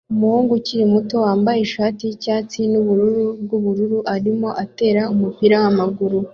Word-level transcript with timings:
Umuhungu 0.13 0.51
ukiri 0.59 0.85
muto 0.93 1.15
wambaye 1.25 1.59
ishati 1.61 2.01
yicyatsi 2.09 2.59
nubururu 2.71 3.25
bwubururu 3.41 3.99
arimo 4.15 4.49
atera 4.63 5.01
umupira 5.13 5.55
wamaguru 5.63 6.19